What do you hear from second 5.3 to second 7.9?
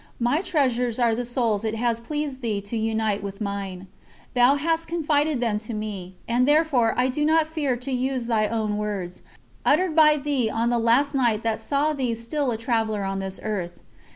them to me, and therefore I do not fear